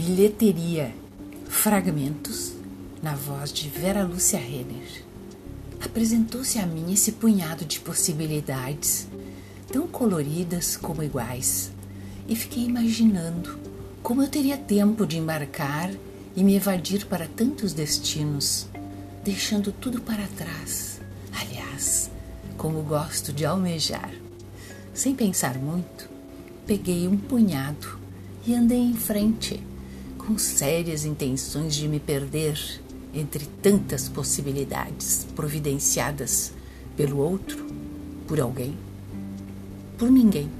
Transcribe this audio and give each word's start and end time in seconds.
bilheteria. 0.00 0.94
Fragmentos 1.46 2.54
na 3.02 3.14
voz 3.14 3.52
de 3.52 3.68
Vera 3.68 4.02
Lúcia 4.02 4.38
Renner. 4.38 5.04
Apresentou-se 5.78 6.58
a 6.58 6.64
mim 6.64 6.90
esse 6.90 7.12
punhado 7.12 7.66
de 7.66 7.78
possibilidades, 7.80 9.06
tão 9.70 9.86
coloridas 9.86 10.74
como 10.74 11.02
iguais, 11.02 11.70
e 12.26 12.34
fiquei 12.34 12.64
imaginando 12.64 13.58
como 14.02 14.22
eu 14.22 14.28
teria 14.28 14.56
tempo 14.56 15.06
de 15.06 15.18
embarcar 15.18 15.90
e 16.34 16.42
me 16.42 16.56
evadir 16.56 17.04
para 17.04 17.28
tantos 17.28 17.74
destinos, 17.74 18.68
deixando 19.22 19.70
tudo 19.70 20.00
para 20.00 20.26
trás. 20.28 20.98
Aliás, 21.30 22.10
como 22.56 22.80
gosto 22.82 23.34
de 23.34 23.44
almejar. 23.44 24.10
Sem 24.94 25.14
pensar 25.14 25.58
muito, 25.58 26.08
peguei 26.66 27.06
um 27.06 27.18
punhado 27.18 27.98
e 28.46 28.54
andei 28.54 28.80
em 28.80 28.94
frente, 28.94 29.62
com 30.26 30.38
sérias 30.38 31.04
intenções 31.04 31.74
de 31.74 31.88
me 31.88 31.98
perder 31.98 32.58
entre 33.12 33.46
tantas 33.62 34.08
possibilidades 34.08 35.26
providenciadas 35.34 36.52
pelo 36.96 37.18
outro, 37.18 37.66
por 38.26 38.40
alguém, 38.40 38.76
por 39.98 40.10
ninguém. 40.10 40.59